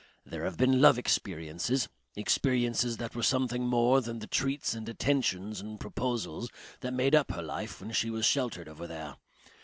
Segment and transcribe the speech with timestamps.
[0.25, 5.61] There have been love experiences; experiences that were something more than the treats and attentions
[5.61, 9.17] and proposals that made up her life when she was sheltered over there.